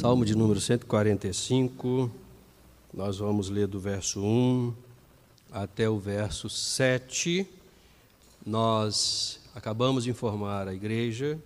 [0.00, 2.10] Salmo de número 145,
[2.94, 4.72] nós vamos ler do verso 1
[5.52, 7.46] até o verso 7.
[8.46, 11.38] Nós acabamos de informar a igreja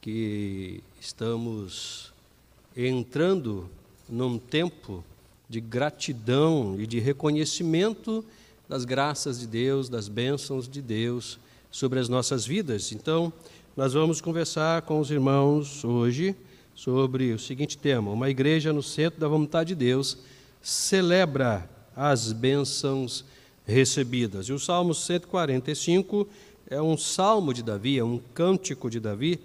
[0.00, 2.10] que estamos
[2.74, 3.68] entrando
[4.08, 5.04] num tempo
[5.46, 8.24] de gratidão e de reconhecimento
[8.66, 11.38] das graças de Deus, das bênçãos de Deus
[11.70, 12.92] sobre as nossas vidas.
[12.92, 13.30] Então,
[13.76, 16.34] nós vamos conversar com os irmãos hoje
[16.74, 20.18] sobre o seguinte tema: Uma igreja no centro da vontade de Deus
[20.62, 23.24] celebra as bênçãos
[23.66, 24.46] recebidas.
[24.46, 26.28] E o Salmo 145
[26.68, 29.40] é um salmo de Davi, é um cântico de Davi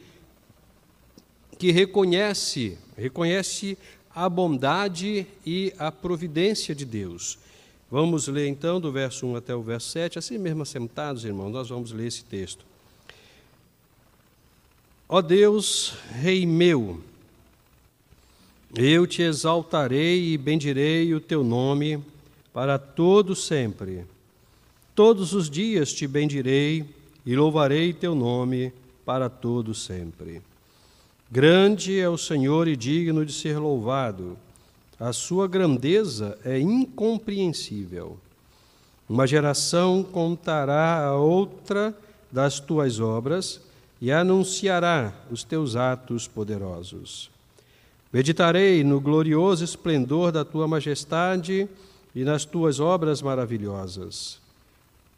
[1.57, 3.77] que reconhece, reconhece
[4.15, 7.37] a bondade e a providência de Deus.
[7.91, 11.69] Vamos ler então do verso 1 até o verso 7, assim mesmo sentados, irmãos, nós
[11.69, 12.65] vamos ler esse texto.
[15.07, 17.01] Ó Deus, Rei meu,
[18.75, 22.03] eu te exaltarei e bendirei o teu nome
[22.53, 24.05] para todo sempre.
[24.93, 26.85] Todos os dias te bendirei
[27.25, 28.71] e louvarei teu nome
[29.05, 30.41] para todo sempre.
[31.31, 34.37] Grande é o Senhor e digno de ser louvado.
[34.99, 38.17] A sua grandeza é incompreensível.
[39.07, 41.95] Uma geração contará a outra
[42.31, 43.61] das tuas obras
[44.01, 47.29] e anunciará os teus atos poderosos.
[48.11, 51.69] Meditarei no glorioso esplendor da tua majestade
[52.15, 54.39] e nas tuas obras maravilhosas.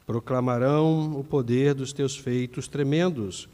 [0.05, 3.47] Proclamarão o poder dos teus feitos tremendos,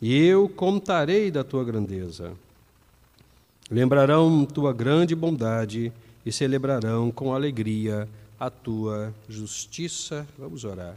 [0.00, 2.32] e eu contarei da tua grandeza.
[3.70, 5.92] Lembrarão tua grande bondade
[6.24, 8.08] e celebrarão com alegria
[8.40, 10.26] a tua justiça.
[10.38, 10.96] Vamos orar.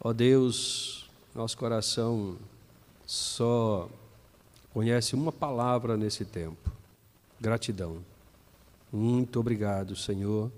[0.00, 2.34] Ó Deus, nosso coração
[3.06, 3.88] só
[4.74, 6.79] conhece uma palavra nesse tempo
[7.40, 7.98] gratidão.
[8.92, 10.50] Muito obrigado, Senhor.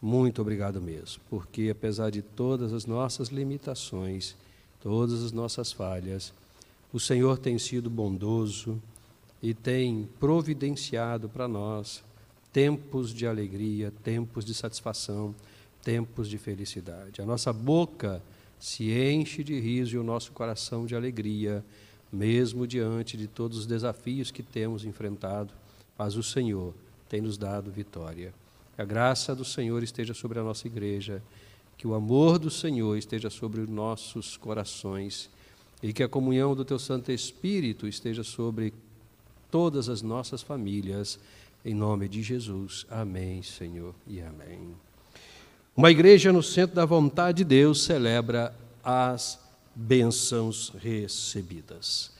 [0.00, 4.36] Muito obrigado mesmo, porque apesar de todas as nossas limitações,
[4.80, 6.32] todas as nossas falhas,
[6.92, 8.80] o Senhor tem sido bondoso
[9.42, 12.04] e tem providenciado para nós
[12.52, 15.34] tempos de alegria, tempos de satisfação,
[15.82, 17.20] tempos de felicidade.
[17.20, 18.22] A nossa boca
[18.58, 21.64] se enche de riso e o nosso coração de alegria,
[22.12, 25.52] mesmo diante de todos os desafios que temos enfrentado
[25.98, 26.74] mas o Senhor
[27.08, 28.32] tem nos dado vitória.
[28.74, 31.22] Que a graça do Senhor esteja sobre a nossa igreja,
[31.76, 35.30] que o amor do Senhor esteja sobre os nossos corações
[35.82, 38.72] e que a comunhão do Teu Santo Espírito esteja sobre
[39.50, 41.18] todas as nossas famílias,
[41.64, 42.86] em nome de Jesus.
[42.90, 44.74] Amém, Senhor, e amém.
[45.76, 49.38] Uma igreja no centro da vontade de Deus celebra as
[49.74, 52.15] bênçãos recebidas.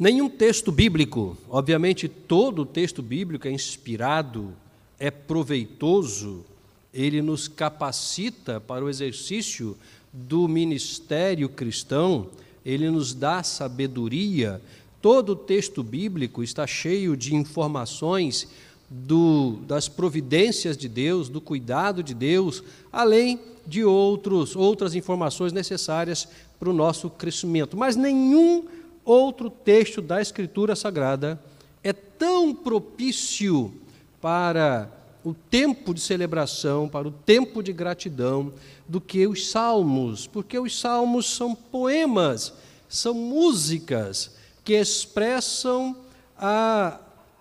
[0.00, 4.54] Nenhum texto bíblico, obviamente todo texto bíblico é inspirado,
[4.98, 6.42] é proveitoso,
[6.90, 9.76] ele nos capacita para o exercício
[10.10, 12.28] do ministério cristão,
[12.64, 14.62] ele nos dá sabedoria.
[15.02, 18.48] Todo texto bíblico está cheio de informações
[18.88, 26.26] do, das providências de Deus, do cuidado de Deus, além de outros, outras informações necessárias
[26.58, 27.76] para o nosso crescimento.
[27.76, 28.64] Mas nenhum
[29.04, 31.40] outro texto da Escritura Sagrada
[31.82, 33.72] é tão propício
[34.20, 34.90] para
[35.24, 38.52] o tempo de celebração, para o tempo de gratidão,
[38.88, 42.52] do que os salmos, porque os salmos são poemas,
[42.88, 44.34] são músicas
[44.64, 45.96] que expressam
[46.36, 46.98] a,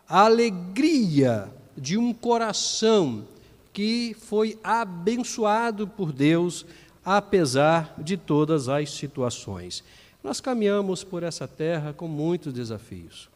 [0.08, 3.26] a alegria de um coração
[3.72, 6.66] que foi abençoado por Deus,
[7.03, 9.84] apesar de todas as situações.
[10.24, 13.30] Nós caminhamos por essa terra com muitos desafios.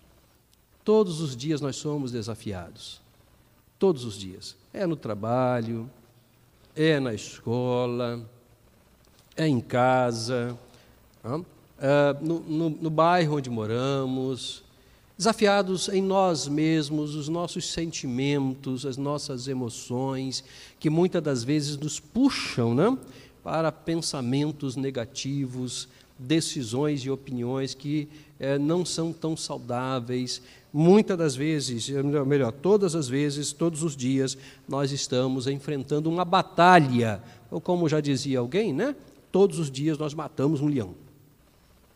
[0.83, 3.01] Todos os dias nós somos desafiados.
[3.79, 4.55] Todos os dias.
[4.73, 5.89] É no trabalho,
[6.75, 8.27] é na escola,
[9.35, 10.57] é em casa,
[11.79, 14.63] é no, no, no bairro onde moramos,
[15.17, 20.43] desafiados em nós mesmos, os nossos sentimentos, as nossas emoções,
[20.79, 22.97] que muitas das vezes nos puxam né,
[23.43, 25.87] para pensamentos negativos,
[26.23, 28.08] decisões e opiniões que
[28.40, 30.41] é, não são tão saudáveis.
[30.72, 31.90] Muitas das vezes,
[32.25, 34.37] melhor, todas as vezes, todos os dias,
[34.67, 37.22] nós estamos enfrentando uma batalha.
[37.52, 38.96] Ou como já dizia alguém, né?
[39.31, 40.96] Todos os dias nós matamos um leão.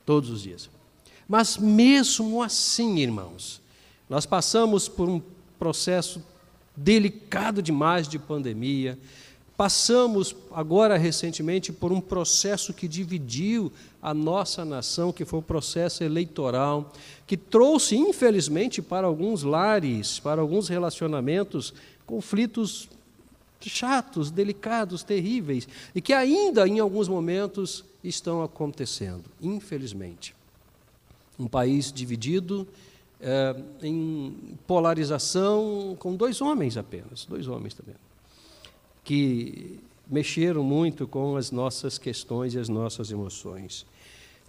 [0.05, 0.69] Todos os dias.
[1.27, 3.61] Mas mesmo assim, irmãos,
[4.09, 5.21] nós passamos por um
[5.59, 6.23] processo
[6.75, 8.97] delicado demais de pandemia,
[9.57, 16.03] Passamos agora recentemente por um processo que dividiu a nossa nação, que foi o processo
[16.03, 16.93] eleitoral,
[17.25, 21.73] que trouxe, infelizmente, para alguns lares, para alguns relacionamentos,
[22.05, 22.87] conflitos
[23.59, 30.35] chatos, delicados, terríveis, e que ainda em alguns momentos estão acontecendo, infelizmente.
[31.39, 32.67] Um país dividido
[33.19, 37.95] é, em polarização com dois homens apenas, dois homens também,
[39.07, 43.85] que mexeram muito com as nossas questões e as nossas emoções.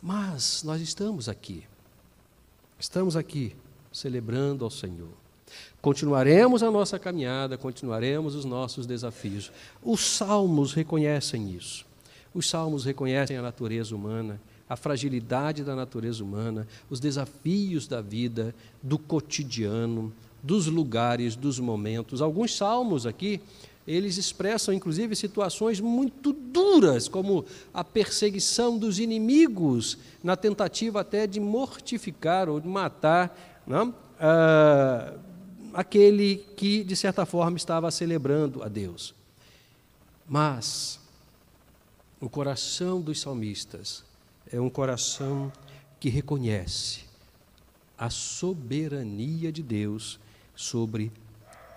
[0.02, 1.62] Mas nós estamos aqui,
[2.76, 3.54] estamos aqui
[3.92, 5.12] celebrando ao Senhor.
[5.80, 9.52] Continuaremos a nossa caminhada, continuaremos os nossos desafios.
[9.80, 11.86] Os salmos reconhecem isso.
[12.34, 18.52] Os salmos reconhecem a natureza humana, a fragilidade da natureza humana, os desafios da vida,
[18.82, 20.12] do cotidiano,
[20.42, 22.20] dos lugares, dos momentos.
[22.20, 23.40] Alguns salmos aqui,
[23.90, 31.40] eles expressam inclusive situações muito duras, como a perseguição dos inimigos, na tentativa até de
[31.40, 33.94] mortificar ou de matar não?
[34.18, 35.14] Ah,
[35.74, 39.14] aquele que, de certa forma, estava celebrando a Deus.
[40.26, 40.98] Mas
[42.18, 44.02] o coração dos salmistas
[44.50, 45.52] é um coração
[46.00, 47.00] que reconhece
[47.98, 50.18] a soberania de Deus
[50.56, 51.12] sobre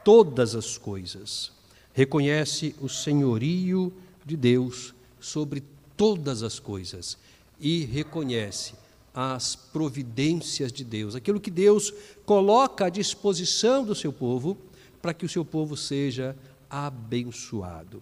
[0.05, 1.51] todas as coisas.
[1.93, 3.93] Reconhece o senhorio
[4.25, 5.63] de Deus sobre
[5.97, 7.17] todas as coisas
[7.59, 8.73] e reconhece
[9.13, 11.93] as providências de Deus, aquilo que Deus
[12.25, 14.57] coloca à disposição do seu povo
[15.01, 16.35] para que o seu povo seja
[16.69, 18.01] abençoado.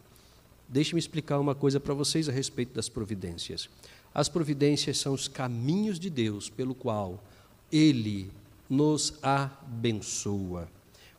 [0.68, 3.68] Deixe-me explicar uma coisa para vocês a respeito das providências.
[4.13, 7.24] As providências são os caminhos de Deus pelo qual
[7.71, 8.30] Ele
[8.69, 10.69] nos abençoa.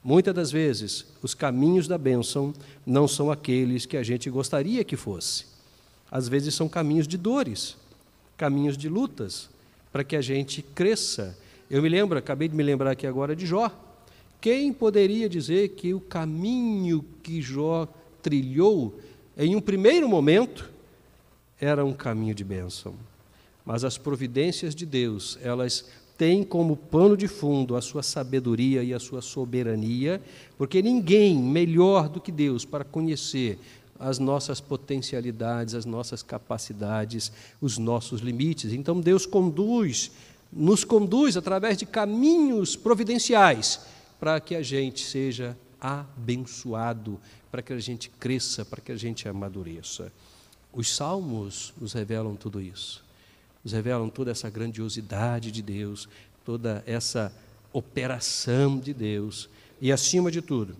[0.03, 2.55] Muitas das vezes, os caminhos da bênção
[2.87, 5.45] não são aqueles que a gente gostaria que fosse.
[6.11, 7.77] Às vezes são caminhos de dores,
[8.37, 9.51] caminhos de lutas,
[9.93, 11.39] para que a gente cresça.
[11.71, 13.71] Eu me lembro, acabei de me lembrar aqui agora de Jó.
[14.41, 17.87] Quem poderia dizer que o caminho que Jó
[18.23, 18.99] trilhou,
[19.37, 20.71] em um primeiro momento,
[21.61, 22.95] era um caminho de bênção?
[23.67, 25.85] Mas as providências de Deus, elas
[26.21, 30.21] têm como pano de fundo a sua sabedoria e a sua soberania,
[30.59, 33.59] porque ninguém melhor do que Deus para conhecer
[33.99, 38.71] as nossas potencialidades, as nossas capacidades, os nossos limites.
[38.75, 40.11] Então Deus conduz,
[40.53, 43.81] nos conduz através de caminhos providenciais
[44.19, 47.19] para que a gente seja abençoado,
[47.51, 50.13] para que a gente cresça, para que a gente amadureça.
[50.71, 53.03] Os salmos nos revelam tudo isso.
[53.63, 56.09] Nos revelam toda essa grandiosidade de Deus,
[56.45, 57.33] toda essa
[57.73, 59.49] operação de Deus
[59.81, 60.77] e acima de tudo,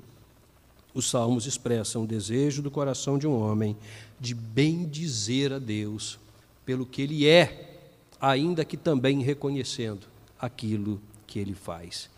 [0.93, 3.77] os salmos expressam o desejo do coração de um homem
[4.19, 6.19] de bem dizer a Deus
[6.67, 7.79] pelo que ele é,
[8.21, 10.07] ainda que também reconhecendo
[10.39, 12.11] aquilo que ele faz.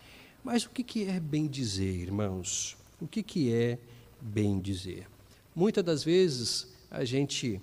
[0.43, 2.75] Mas o que é bem dizer, irmãos?
[2.99, 3.77] O que é
[4.19, 5.07] bem dizer?
[5.55, 7.61] Muitas das vezes a gente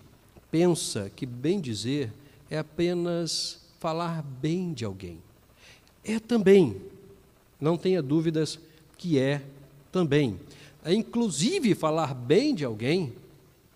[0.50, 2.12] pensa que bem dizer
[2.50, 5.18] é apenas falar bem de alguém.
[6.04, 6.76] É também,
[7.60, 8.58] não tenha dúvidas
[8.98, 9.42] que é
[9.92, 10.38] também
[10.84, 13.12] é inclusive falar bem de alguém,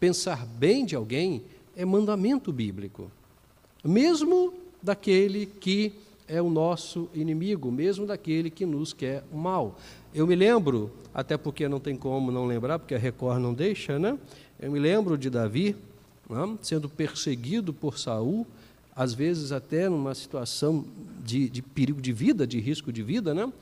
[0.01, 1.43] pensar bem de alguém,
[1.77, 3.11] é mandamento bíblico.
[3.83, 5.93] Mesmo daquele que
[6.27, 9.79] é o nosso inimigo, mesmo daquele que nos quer o mal.
[10.15, 13.99] Eu me lembro, até porque não tem como não lembrar, porque a Record não deixa,
[13.99, 14.19] né?
[14.59, 15.77] Eu me lembro de Davi
[16.31, 16.59] né?
[16.63, 18.47] sendo perseguido por Saul,
[18.97, 20.85] às vezes até numa situação
[21.25, 23.53] de, de perigo de vida, de risco de vida, né?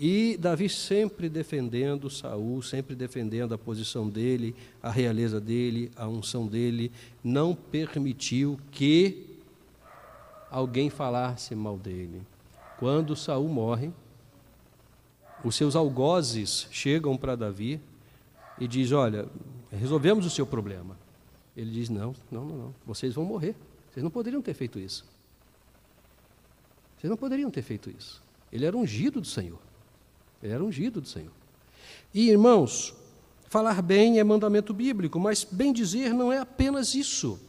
[0.00, 6.46] E Davi sempre defendendo Saul, sempre defendendo a posição dele, a realeza dele, a unção
[6.46, 6.92] dele,
[7.22, 9.26] não permitiu que
[10.48, 12.22] alguém falasse mal dele.
[12.78, 13.90] Quando Saul morre,
[15.42, 17.80] os seus algozes chegam para Davi
[18.60, 19.26] e diz: "Olha,
[19.72, 20.96] resolvemos o seu problema".
[21.56, 22.74] Ele diz: "Não, não, não, não.
[22.86, 23.56] Vocês vão morrer.
[23.98, 25.04] Vocês não poderiam ter feito isso.
[26.96, 28.22] Vocês não poderiam ter feito isso.
[28.52, 29.58] Ele era ungido do Senhor.
[30.40, 31.32] Ele era ungido do Senhor.
[32.14, 32.94] E, irmãos,
[33.48, 37.40] falar bem é mandamento bíblico, mas bem dizer não é apenas isso.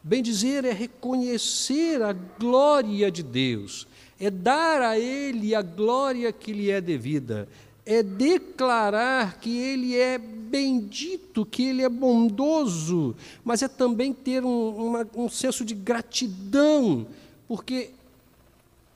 [0.00, 3.88] Bem dizer é reconhecer a glória de Deus,
[4.20, 7.48] é dar a Ele a glória que lhe é devida,
[7.84, 14.88] é declarar que Ele é bendito, que Ele é bondoso, mas é também ter um,
[14.88, 17.06] uma, um senso de gratidão,
[17.48, 17.90] porque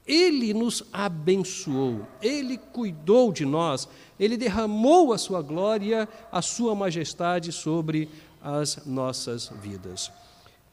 [0.07, 3.89] ele nos abençoou, Ele cuidou de nós,
[4.21, 8.09] Ele derramou a sua glória, a sua majestade sobre
[8.43, 10.13] as nossas vidas.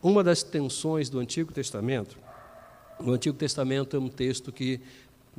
[0.04, 2.18] Uma das tensões do Antigo Testamento,
[3.00, 4.82] o Antigo Testamento é um texto que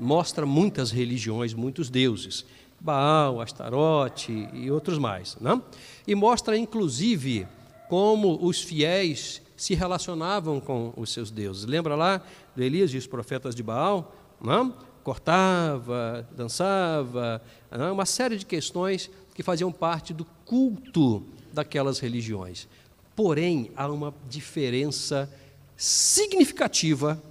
[0.02, 2.44] mostra muitas religiões, muitos deuses,
[2.80, 5.56] Baal, Astarote e outros mais, não?
[5.56, 5.62] Né?
[6.06, 7.46] E mostra inclusive
[7.88, 11.64] como os fiéis se relacionavam com os seus deuses.
[11.64, 12.20] Lembra lá
[12.56, 14.14] de Elias e os profetas de Baal?
[14.40, 14.66] Não?
[14.66, 14.74] Né?
[15.04, 17.78] Cortava, dançava, não?
[17.78, 17.90] Né?
[17.90, 22.68] uma série de questões que faziam parte do culto daquelas religiões.
[23.14, 25.32] Porém, há uma diferença
[25.76, 27.22] significativa,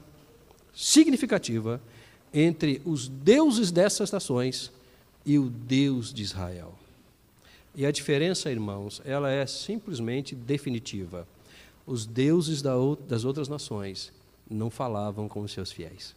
[0.74, 1.82] significativa
[2.34, 4.72] entre os deuses dessas nações
[5.26, 6.74] e o Deus de Israel.
[7.76, 11.28] E a diferença, irmãos, ela é simplesmente definitiva.
[11.86, 14.12] Os deuses das outras nações
[14.50, 16.16] não falavam com os seus fiéis.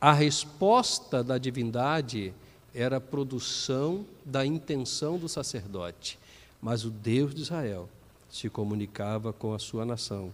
[0.00, 2.32] A resposta da divindade
[2.74, 6.18] era a produção da intenção do sacerdote,
[6.60, 7.88] mas o Deus de Israel
[8.28, 10.32] se comunicava com a sua nação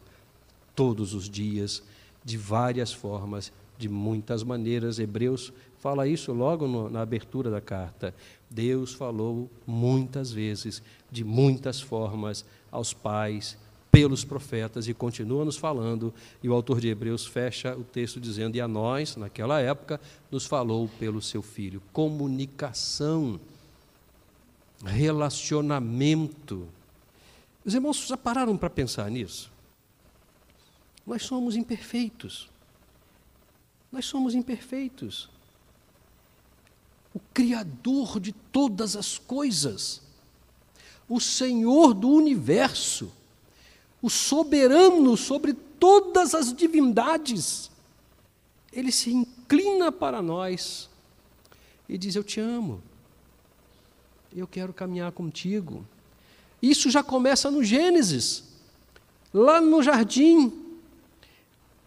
[0.74, 1.82] todos os dias,
[2.24, 4.98] de várias formas, de muitas maneiras.
[4.98, 8.14] Hebreus fala isso logo no, na abertura da carta.
[8.48, 13.56] Deus falou muitas vezes, de muitas formas, aos pais,
[13.92, 18.56] pelos profetas e continua nos falando, e o autor de Hebreus fecha o texto dizendo:
[18.56, 20.00] E a nós, naquela época,
[20.30, 21.82] nos falou pelo seu filho.
[21.92, 23.38] Comunicação,
[24.82, 26.66] relacionamento.
[27.62, 29.51] Os irmãos já pararam para pensar nisso?
[31.06, 32.48] Nós somos imperfeitos.
[33.90, 35.28] Nós somos imperfeitos.
[37.14, 40.00] O Criador de todas as coisas,
[41.08, 43.12] o Senhor do universo,
[44.00, 47.70] o soberano sobre todas as divindades,
[48.72, 50.88] ele se inclina para nós
[51.86, 52.82] e diz: Eu te amo,
[54.34, 55.86] eu quero caminhar contigo.
[56.62, 58.44] Isso já começa no Gênesis,
[59.34, 60.61] lá no jardim,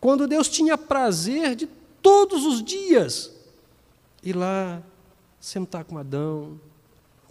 [0.06, 1.66] quando Deus tinha prazer de
[2.00, 3.32] todos os dias
[4.22, 4.84] ir lá
[5.40, 6.62] sentar com Adão,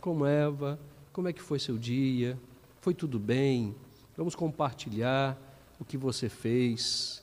[0.00, 0.76] com Eva,
[1.12, 2.37] como é que foi seu dia?
[2.81, 3.76] Foi tudo bem?
[4.16, 5.38] Vamos compartilhar
[5.78, 7.23] o que você fez.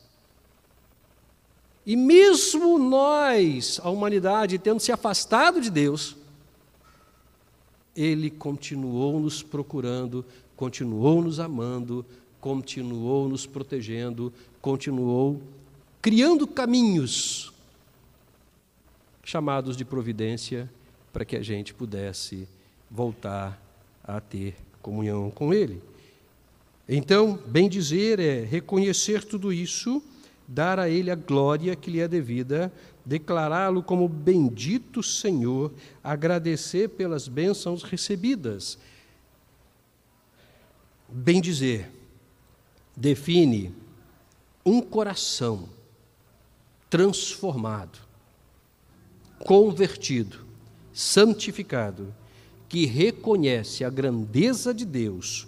[1.86, 6.15] E mesmo nós, a humanidade, tendo se afastado de Deus,
[7.93, 10.24] Ele continuou nos procurando,
[10.55, 12.05] continuou nos amando,
[12.39, 14.31] continuou nos protegendo,
[14.62, 15.41] continuou
[16.01, 17.51] criando caminhos
[19.24, 20.70] chamados de providência
[21.12, 22.48] para que a gente pudesse
[22.89, 23.62] voltar
[24.03, 25.82] a ter comunhão com Ele.
[26.88, 30.03] Então, bem dizer é reconhecer tudo isso,
[30.48, 32.72] dar a Ele a glória que lhe é devida,
[33.06, 35.72] declará-lo como bendito Senhor,
[36.03, 38.77] agradecer pelas bênçãos recebidas.
[41.08, 41.89] Bem dizer
[42.96, 43.74] define
[44.65, 45.70] um coração
[46.89, 48.00] transformado,
[49.39, 50.46] convertido,
[50.94, 52.13] santificado,
[52.68, 55.48] que reconhece a grandeza de Deus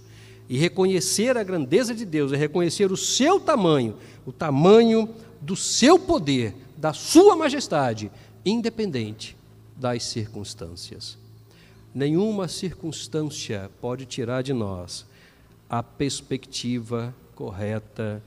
[0.50, 5.98] e reconhecer a grandeza de Deus é reconhecer o seu tamanho, o tamanho do seu
[5.98, 8.12] poder, da sua majestade,
[8.46, 9.38] independente
[9.75, 11.17] das circunstâncias.
[11.93, 15.05] Nenhuma circunstância pode tirar de nós
[15.70, 18.22] a perspectiva correta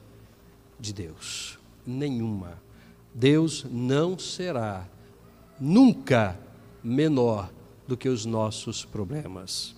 [0.79, 1.59] de Deus.
[1.87, 2.61] Nenhuma.
[3.15, 4.87] Deus não será
[5.59, 6.39] nunca
[6.83, 7.51] menor
[7.87, 9.75] do que os nossos problemas.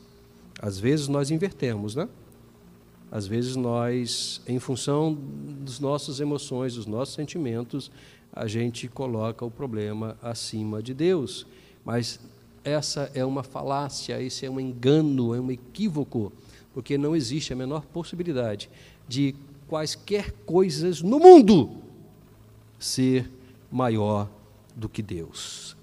[0.61, 2.09] Às vezes nós invertemos, né?
[3.11, 5.17] Às vezes nós, em função
[5.61, 7.91] das nossas emoções, dos nossos sentimentos,
[8.33, 11.47] a gente coloca o problema acima de Deus.
[11.85, 12.21] Mas
[12.63, 16.33] essa é uma falácia, esse é um engano, é um equívoco,
[16.75, 18.69] porque não existe a menor possibilidade
[19.09, 19.35] de
[19.69, 21.71] quaisquer coisas no mundo
[22.79, 23.31] ser
[23.71, 24.29] maior
[24.75, 25.77] do que Deus.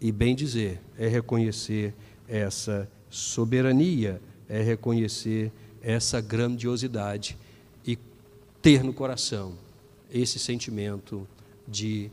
[0.00, 1.94] E bem dizer, é reconhecer
[2.26, 7.36] essa soberania, é reconhecer essa grandiosidade
[7.86, 7.96] e
[8.60, 9.54] ter no coração
[10.10, 11.26] esse sentimento
[11.66, 12.10] de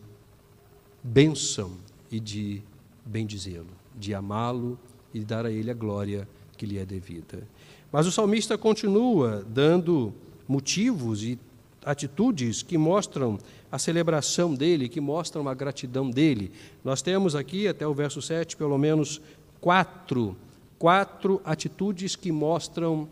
[1.04, 1.78] bênção
[2.12, 2.62] e de
[3.06, 4.78] bendizê-lo, de amá-lo
[5.14, 7.48] e dar a ele a glória que lhe é devida.
[7.92, 10.14] Mas o salmista continua dando
[10.50, 11.38] motivos e
[11.86, 13.38] atitudes que mostram
[13.72, 16.52] a celebração dele, que mostram a gratidão dele.
[16.84, 19.22] Nós temos aqui, até o verso 7, pelo menos
[19.62, 20.36] quatro,
[20.80, 23.08] quatro atitudes que mostram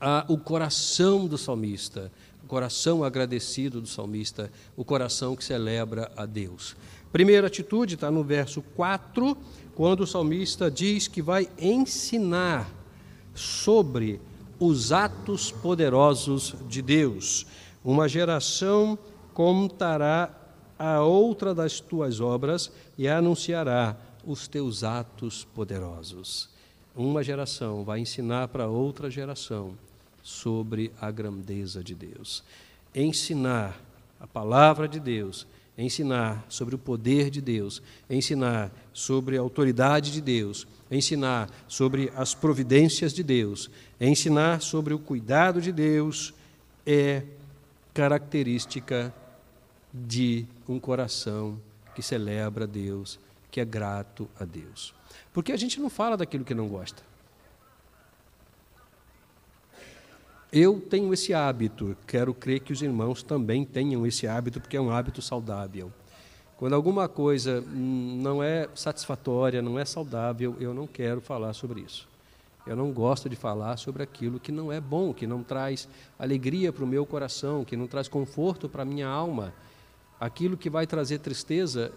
[0.00, 2.10] a, o coração do salmista,
[2.42, 6.76] o coração agradecido do salmista, o coração que celebra a Deus.
[7.12, 9.36] Primeira atitude está no verso 4,
[9.76, 12.68] quando o salmista diz que vai ensinar
[13.32, 14.20] sobre
[14.60, 17.46] os atos poderosos de Deus.
[17.82, 18.98] Uma geração
[19.32, 20.30] contará
[20.78, 26.50] a outra das tuas obras e anunciará os teus atos poderosos.
[26.94, 29.72] Uma geração vai ensinar para outra geração
[30.22, 32.44] sobre a grandeza de Deus.
[32.94, 33.80] Ensinar
[34.20, 35.46] a palavra de Deus,
[35.78, 42.34] ensinar sobre o poder de Deus, ensinar sobre a autoridade de Deus, ensinar sobre as
[42.34, 43.70] providências de Deus,
[44.00, 46.34] ensinar sobre o cuidado de Deus
[46.86, 47.22] é
[47.94, 49.14] característica
[49.92, 51.60] de um coração
[51.94, 53.18] que celebra Deus,
[53.50, 54.94] que é grato a Deus.
[55.32, 57.02] Porque a gente não fala daquilo que não gosta.
[60.52, 64.80] Eu tenho esse hábito, quero crer que os irmãos também tenham esse hábito, porque é
[64.80, 65.92] um hábito saudável.
[66.60, 72.06] Quando alguma coisa não é satisfatória, não é saudável, eu não quero falar sobre isso.
[72.66, 75.88] Eu não gosto de falar sobre aquilo que não é bom, que não traz
[76.18, 79.54] alegria para o meu coração, que não traz conforto para a minha alma.
[80.20, 81.92] Aquilo que vai trazer tristeza,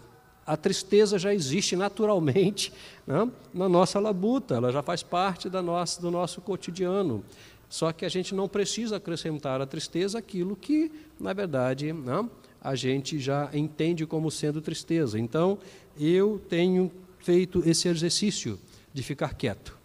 [0.46, 2.72] a tristeza já existe naturalmente
[3.06, 7.22] né, na nossa labuta, ela já faz parte da nossa, do nosso cotidiano.
[7.68, 10.90] Só que a gente não precisa acrescentar à tristeza aquilo que,
[11.20, 12.30] na verdade, não,
[12.64, 15.18] a gente já entende como sendo tristeza.
[15.18, 15.58] Então,
[16.00, 18.58] eu tenho feito esse exercício
[18.92, 19.76] de ficar quieto.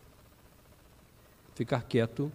[1.54, 2.32] Ficar quieto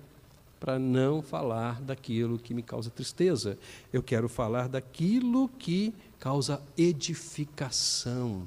[0.60, 3.58] para não falar daquilo que me causa tristeza.
[3.90, 8.46] Eu quero falar daquilo que causa edificação,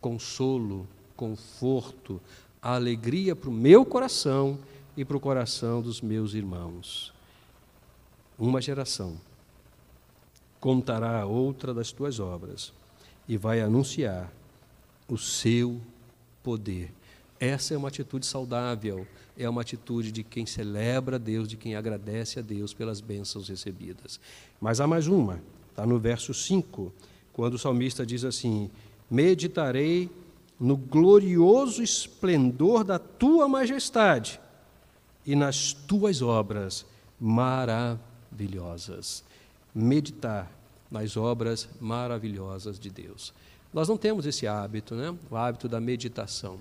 [0.00, 2.20] consolo, conforto,
[2.60, 4.58] alegria para o meu coração
[4.96, 7.14] e para o coração dos meus irmãos.
[8.36, 9.16] Uma geração
[10.60, 12.72] contará a outra das tuas obras
[13.28, 14.32] e vai anunciar
[15.08, 15.80] o seu
[16.42, 16.92] poder.
[17.38, 21.76] Essa é uma atitude saudável, é uma atitude de quem celebra a Deus, de quem
[21.76, 24.18] agradece a Deus pelas bênçãos recebidas.
[24.60, 26.92] Mas há mais uma, está no verso 5,
[27.32, 28.70] quando o salmista diz assim:
[29.10, 30.10] Meditarei
[30.58, 34.40] no glorioso esplendor da tua majestade
[35.26, 36.86] e nas tuas obras
[37.20, 39.22] maravilhosas.
[39.76, 40.50] Meditar
[40.90, 43.32] nas obras maravilhosas de Deus.
[43.72, 45.14] Nós não temos esse hábito, né?
[45.30, 46.58] o hábito da meditação.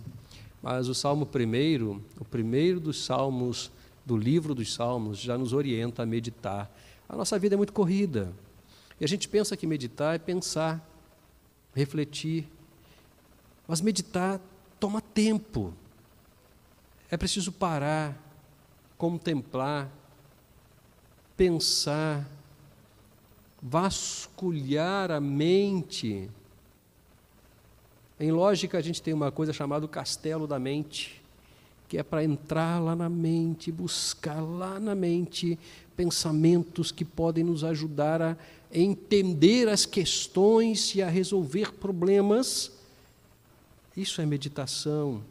[0.61, 3.71] Mas o Salmo primeiro, o primeiro dos salmos
[4.05, 6.71] do livro dos Salmos, já nos orienta a meditar.
[7.09, 8.31] A nossa vida é muito corrida.
[8.99, 10.87] E a gente pensa que meditar é pensar,
[11.73, 12.47] refletir.
[13.67, 14.39] Mas meditar
[14.79, 15.73] toma tempo.
[17.09, 18.15] É preciso parar,
[18.97, 19.91] contemplar,
[21.35, 22.29] pensar,
[23.67, 26.29] vasculhar a mente.
[28.19, 31.19] Em lógica, a gente tem uma coisa chamada castelo da mente,
[31.89, 35.57] que é para entrar lá na mente, buscar lá na mente
[35.97, 38.37] pensamentos que podem nos ajudar a
[38.71, 42.71] entender as questões e a resolver problemas.
[43.97, 45.23] Isso é meditação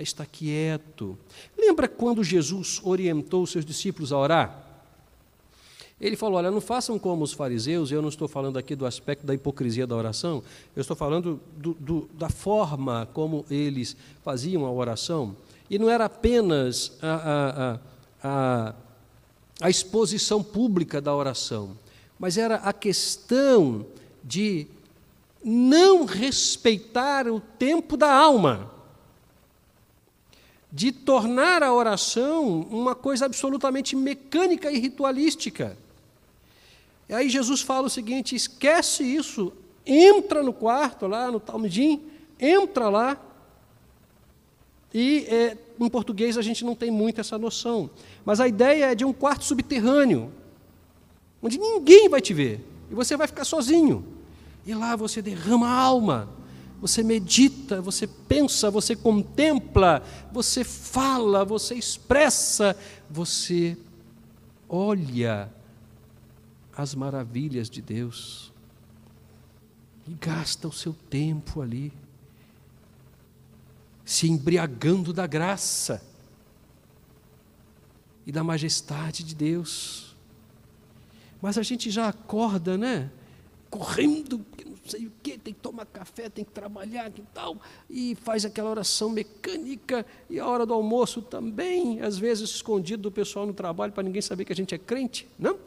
[0.00, 1.16] é estar quieto.
[1.58, 4.69] Lembra quando Jesus orientou os seus discípulos a orar?
[6.00, 9.26] Ele falou: Olha, não façam como os fariseus, eu não estou falando aqui do aspecto
[9.26, 10.42] da hipocrisia da oração,
[10.74, 15.36] eu estou falando do, do, da forma como eles faziam a oração.
[15.68, 17.78] E não era apenas a,
[18.22, 18.74] a, a,
[19.60, 21.76] a exposição pública da oração,
[22.18, 23.86] mas era a questão
[24.24, 24.66] de
[25.44, 28.70] não respeitar o tempo da alma
[30.72, 35.76] de tornar a oração uma coisa absolutamente mecânica e ritualística.
[37.10, 39.52] E aí Jesus fala o seguinte: esquece isso,
[39.84, 42.00] entra no quarto lá no Talmudim,
[42.38, 43.20] entra lá.
[44.94, 47.90] E é, em português a gente não tem muito essa noção,
[48.24, 50.32] mas a ideia é de um quarto subterrâneo,
[51.42, 54.06] onde ninguém vai te ver, e você vai ficar sozinho.
[54.64, 56.28] E lá você derrama a alma,
[56.80, 62.76] você medita, você pensa, você contempla, você fala, você expressa,
[63.10, 63.76] você
[64.68, 65.50] olha
[66.80, 68.52] as maravilhas de Deus
[70.08, 71.92] e gasta o seu tempo ali,
[74.04, 76.02] se embriagando da graça
[78.26, 80.16] e da majestade de Deus.
[81.40, 83.10] Mas a gente já acorda, né?
[83.70, 84.44] Correndo,
[84.90, 87.56] sei o quê, tem que tomar café, tem que trabalhar e tal,
[87.88, 93.12] e faz aquela oração mecânica, e a hora do almoço também, às vezes escondido do
[93.12, 95.58] pessoal no trabalho para ninguém saber que a gente é crente, não?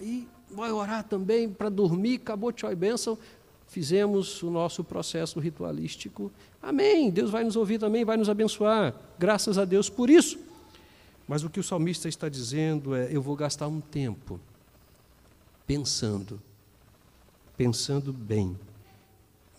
[0.00, 3.18] E vai orar também para dormir, acabou tchau e bênção,
[3.66, 6.32] fizemos o nosso processo ritualístico.
[6.60, 7.10] Amém.
[7.10, 8.94] Deus vai nos ouvir também, vai nos abençoar.
[9.18, 10.38] Graças a Deus por isso.
[11.26, 14.40] Mas o que o salmista está dizendo é: eu vou gastar um tempo
[15.66, 16.40] pensando,
[17.56, 18.58] pensando bem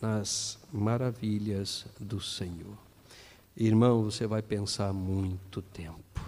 [0.01, 2.77] nas maravilhas do Senhor.
[3.55, 6.21] Irmão, você vai pensar muito tempo,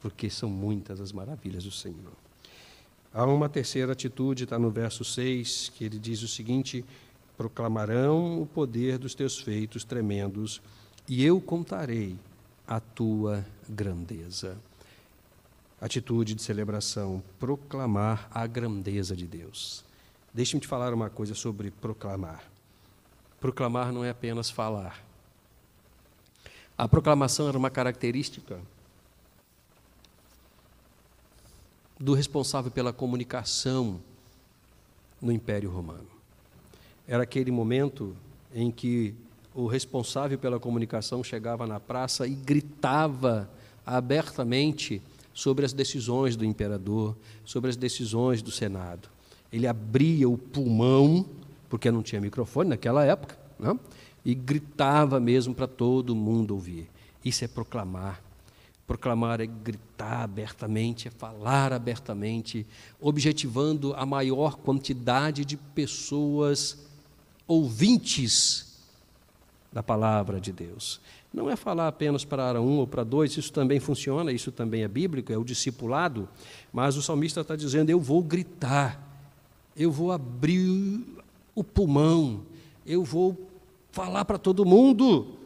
[0.00, 2.21] porque são muitas as maravilhas do Senhor.
[3.14, 6.82] Há uma terceira atitude, está no verso 6, que ele diz o seguinte:
[7.36, 10.62] proclamarão o poder dos teus feitos tremendos,
[11.06, 12.16] e eu contarei
[12.66, 14.56] a tua grandeza.
[15.78, 19.84] Atitude de celebração, proclamar a grandeza de Deus.
[20.32, 22.42] Deixe-me te falar uma coisa sobre proclamar.
[23.38, 25.04] Proclamar não é apenas falar.
[26.78, 28.58] A proclamação era uma característica
[32.02, 34.00] do responsável pela comunicação
[35.20, 36.06] no Império Romano.
[37.06, 38.16] Era aquele momento
[38.54, 39.14] em que
[39.54, 43.48] o responsável pela comunicação chegava na praça e gritava
[43.84, 45.00] abertamente
[45.32, 49.08] sobre as decisões do imperador, sobre as decisões do Senado.
[49.52, 51.26] Ele abria o pulmão,
[51.68, 53.38] porque não tinha microfone naquela época?
[53.58, 53.78] Né?
[54.24, 56.88] e gritava mesmo para todo mundo ouvir.
[57.24, 58.22] Isso é proclamar.
[58.92, 62.66] Proclamar é gritar abertamente, é falar abertamente,
[63.00, 66.76] objetivando a maior quantidade de pessoas
[67.48, 68.82] ouvintes
[69.72, 71.00] da palavra de Deus.
[71.32, 74.88] Não é falar apenas para um ou para dois, isso também funciona, isso também é
[74.88, 76.28] bíblico, é o discipulado,
[76.70, 79.00] mas o salmista está dizendo: eu vou gritar,
[79.74, 81.02] eu vou abrir
[81.54, 82.42] o pulmão,
[82.84, 83.48] eu vou
[83.90, 85.38] falar para todo mundo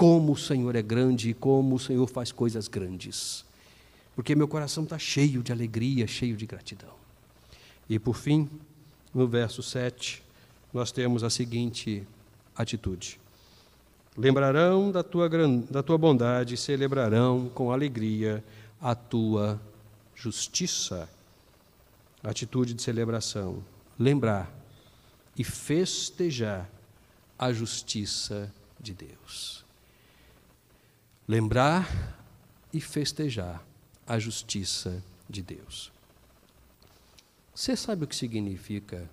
[0.00, 3.44] como o Senhor é grande e como o Senhor faz coisas grandes.
[4.16, 6.94] Porque meu coração está cheio de alegria, cheio de gratidão.
[7.86, 8.48] E por fim,
[9.12, 10.22] no verso 7,
[10.72, 12.02] nós temos a seguinte
[12.56, 13.20] atitude.
[14.16, 15.28] Lembrarão da tua,
[15.70, 18.42] da tua bondade e celebrarão com alegria
[18.80, 19.60] a tua
[20.14, 21.10] justiça.
[22.24, 23.62] Atitude de celebração.
[23.98, 24.50] Lembrar
[25.36, 26.70] e festejar
[27.38, 29.68] a justiça de Deus.
[31.30, 32.18] Lembrar
[32.72, 33.64] e festejar
[34.04, 35.92] a justiça de Deus.
[37.54, 39.08] Você sabe o que significa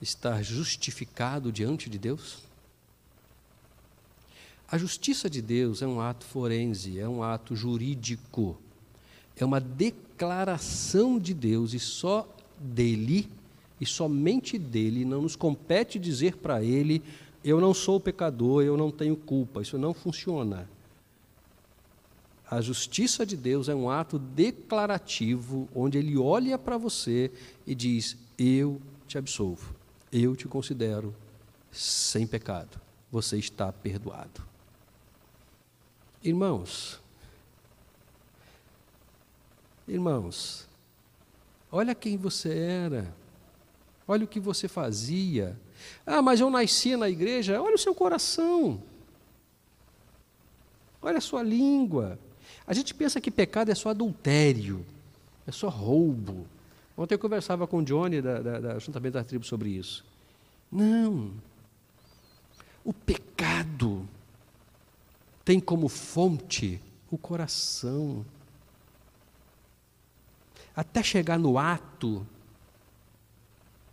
[0.00, 2.38] estar justificado diante de Deus?
[4.66, 8.58] A justiça de Deus é um ato forense, é um ato jurídico,
[9.36, 12.26] é uma declaração de Deus e só
[12.58, 13.30] dele
[13.78, 17.02] e somente dele não nos compete dizer para ele:
[17.44, 19.60] eu não sou pecador, eu não tenho culpa.
[19.60, 20.77] Isso não funciona.
[22.50, 27.30] A justiça de Deus é um ato declarativo, onde ele olha para você
[27.66, 29.78] e diz: Eu te absolvo
[30.12, 31.14] eu te considero
[31.70, 32.80] sem pecado.
[33.10, 34.42] Você está perdoado.
[36.22, 37.00] Irmãos,
[39.86, 40.68] irmãos,
[41.70, 43.14] olha quem você era,
[44.06, 45.58] olha o que você fazia.
[46.04, 47.62] Ah, mas eu nasci na igreja.
[47.62, 48.82] Olha o seu coração,
[51.00, 52.18] olha a sua língua.
[52.68, 54.86] A gente pensa que pecado é só adultério,
[55.44, 56.46] é só roubo,
[56.98, 60.04] Ontem eu conversava com o Johnny, da, da, da Ajuntamento da Tribo, sobre isso.
[60.70, 61.30] Não.
[62.84, 64.06] O pecado
[65.44, 68.26] tem como fonte o coração.
[70.74, 72.26] Até chegar no ato,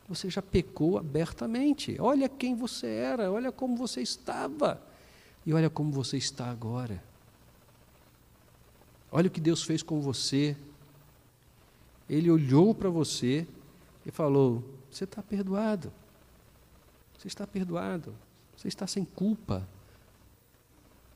[0.10, 1.98] você já pecou abertamente.
[2.00, 4.82] Olha quem você era, olha como você estava,
[5.46, 7.04] e olha como você está agora.
[9.16, 10.58] Olha o que Deus fez com você
[12.10, 13.48] ele olhou para você
[14.06, 15.92] e falou: Você está perdoado.
[17.18, 18.14] Você está perdoado.
[18.56, 19.68] Você está sem culpa.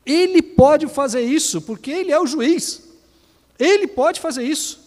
[0.04, 2.88] Ele pode fazer isso, porque ele é o juiz.
[3.58, 4.80] Ele pode fazer isso.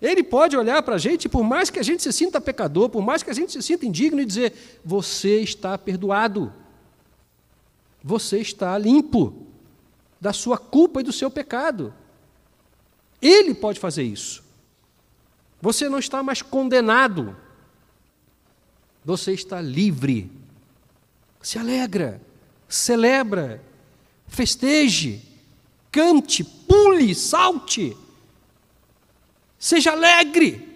[0.00, 3.02] Ele pode olhar para a gente, por mais que a gente se sinta pecador, por
[3.02, 6.52] mais que a gente se sinta indigno, e dizer: Você está perdoado.
[8.02, 9.45] Você está limpo
[10.20, 11.92] da sua culpa e do seu pecado.
[13.20, 14.44] Ele pode fazer isso.
[15.60, 17.36] Você não está mais condenado.
[19.04, 20.30] Você está livre.
[21.40, 22.20] Se alegra,
[22.68, 23.62] celebra,
[24.26, 25.22] festeje,
[25.90, 27.96] cante, pule, salte.
[29.58, 30.66] Seja alegre.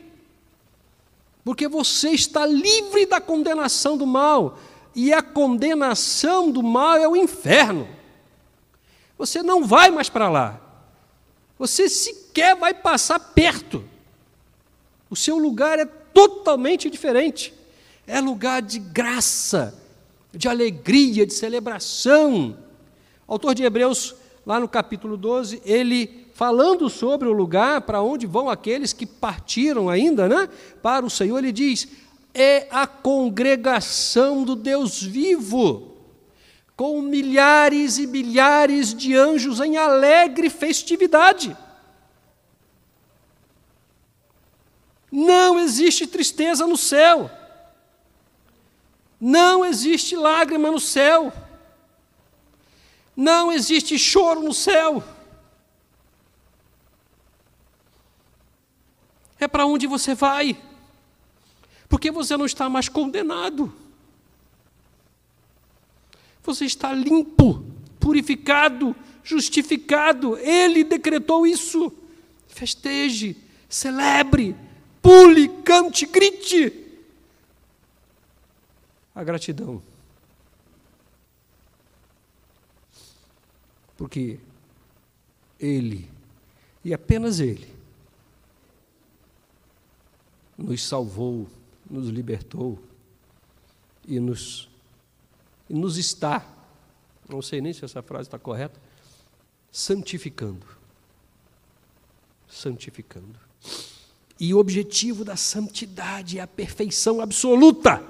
[1.44, 4.58] Porque você está livre da condenação do mal.
[4.94, 7.88] E a condenação do mal é o inferno.
[9.20, 10.58] Você não vai mais para lá.
[11.58, 13.84] Você sequer vai passar perto.
[15.10, 17.52] O seu lugar é totalmente diferente.
[18.06, 19.78] É lugar de graça,
[20.32, 22.56] de alegria, de celebração.
[23.28, 24.14] O autor de Hebreus
[24.46, 29.90] lá no capítulo 12, ele falando sobre o lugar para onde vão aqueles que partiram
[29.90, 30.48] ainda, né,
[30.80, 31.88] para o Senhor, ele diz:
[32.32, 35.89] "É a congregação do Deus vivo,
[36.80, 41.54] com milhares e milhares de anjos em alegre festividade."
[45.12, 47.30] Não existe tristeza no céu.
[49.20, 51.30] Não existe lágrima no céu.
[53.14, 55.04] Não existe choro no céu.
[59.38, 60.58] É para onde você vai.
[61.90, 63.79] Porque você não está mais condenado.
[66.42, 67.64] Você está limpo,
[67.98, 70.36] purificado, justificado.
[70.38, 71.92] Ele decretou isso.
[72.48, 73.36] Festeje,
[73.68, 74.56] celebre,
[75.02, 76.72] pule, cante, grite.
[79.14, 79.82] A gratidão.
[83.96, 84.40] Porque
[85.58, 86.10] Ele,
[86.82, 87.68] e apenas Ele,
[90.56, 91.46] nos salvou,
[91.90, 92.78] nos libertou
[94.08, 94.69] e nos,
[95.70, 96.46] nos está,
[97.28, 98.80] não sei nem se essa frase está correta,
[99.70, 100.66] santificando.
[102.48, 103.38] Santificando.
[104.38, 108.02] E o objetivo da santidade é a perfeição absoluta.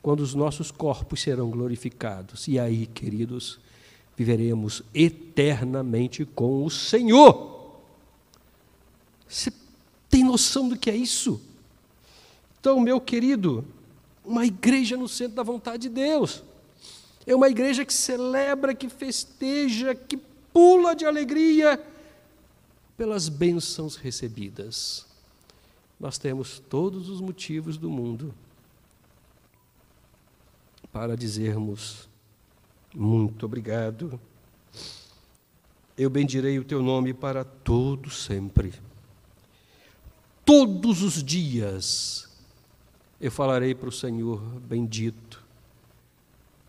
[0.00, 2.46] Quando os nossos corpos serão glorificados.
[2.46, 3.58] E aí, queridos,
[4.16, 7.80] viveremos eternamente com o Senhor.
[9.26, 9.50] Você
[10.08, 11.40] tem noção do que é isso?
[12.60, 13.64] Então, meu querido,
[14.24, 16.42] uma igreja no centro da vontade de Deus.
[17.26, 20.16] É uma igreja que celebra, que festeja, que
[20.52, 21.82] pula de alegria
[22.96, 25.06] pelas bênçãos recebidas.
[25.98, 28.34] Nós temos todos os motivos do mundo
[30.92, 32.08] para dizermos
[32.94, 34.20] muito obrigado.
[35.96, 38.72] Eu bendirei o teu nome para todo sempre.
[40.44, 42.28] Todos os dias
[43.24, 45.42] eu falarei para o Senhor bendito.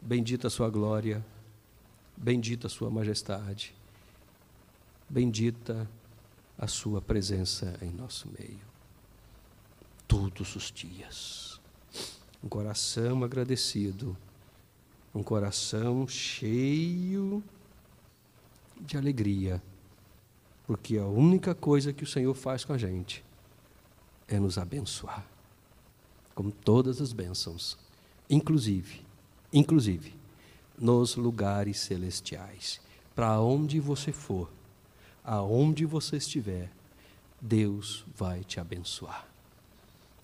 [0.01, 1.25] Bendita a sua glória,
[2.15, 3.75] bendita a sua majestade,
[5.09, 5.85] bendita
[6.57, 8.61] a sua presença em nosso meio.
[10.07, 11.59] Todos os dias.
[12.41, 14.15] Um coração agradecido,
[15.13, 17.43] um coração cheio
[18.79, 19.61] de alegria,
[20.65, 23.25] porque a única coisa que o Senhor faz com a gente
[24.25, 25.34] é nos abençoar,
[26.35, 27.77] com todas as bênçãos,
[28.29, 29.01] inclusive,
[29.51, 30.13] inclusive,
[30.77, 32.81] nos lugares celestiais.
[33.15, 34.51] Para onde você for,
[35.23, 36.69] aonde você estiver,
[37.39, 39.25] Deus vai te abençoar.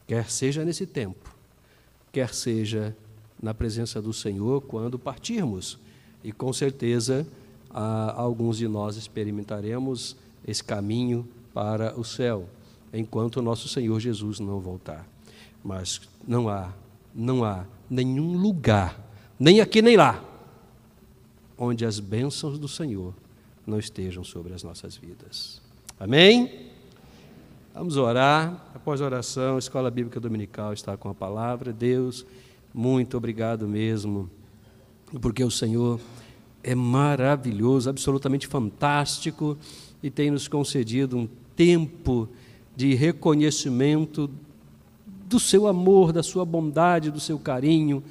[0.06, 1.34] Quer seja nesse tempo,
[2.12, 2.95] quer seja
[3.41, 5.80] na presença do Senhor quando partirmos.
[6.24, 7.26] E com certeza,
[7.69, 12.50] alguns de nós experimentaremos esse caminho para o céu,
[12.93, 15.08] enquanto nosso Senhor Jesus não voltar.
[15.63, 16.71] Mas não há,
[17.13, 19.00] não há nenhum lugar,
[19.39, 20.24] nem aqui nem lá,
[21.58, 23.13] onde as bênçãos do Senhor
[23.65, 25.62] não estejam sobre as nossas vidas.
[26.00, 26.69] Amém?
[27.74, 28.69] Vamos orar.
[28.74, 31.71] Após a oração, a Escola Bíblica Dominical está com a palavra.
[31.71, 32.26] Deus,
[32.74, 34.30] muito obrigado mesmo,
[35.21, 36.00] porque o Senhor
[36.63, 39.58] é maravilhoso, absolutamente fantástico
[40.02, 42.28] e tem nos concedido um tempo
[42.76, 44.30] de reconhecimento
[45.31, 48.03] do seu amor, da sua bondade, do seu carinho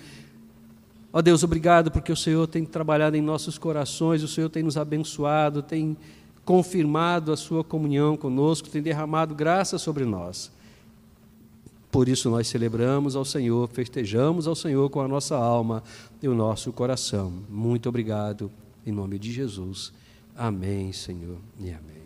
[1.12, 4.62] Ó oh Deus, obrigado porque o Senhor tem trabalhado em nossos corações, o Senhor tem
[4.62, 5.96] nos abençoado, tem
[6.44, 10.52] confirmado a sua comunhão conosco, tem derramado graça sobre nós.
[11.90, 15.83] Por isso nós celebramos ao Senhor, festejamos ao Senhor com a nossa alma
[16.22, 17.33] e o nosso coração.
[17.48, 18.48] Muito obrigado,
[18.87, 19.92] em nome de Jesus.
[20.37, 22.00] Amém, Senhor, e amém.